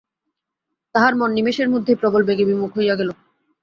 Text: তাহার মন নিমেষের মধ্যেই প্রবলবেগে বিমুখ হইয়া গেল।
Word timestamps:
তাহার 0.95 1.13
মন 1.15 1.29
নিমেষের 1.31 1.67
মধ্যেই 1.69 1.99
প্রবলবেগে 2.01 2.43
বিমুখ 2.45 2.71
হইয়া 2.77 2.95
গেল। 2.95 3.09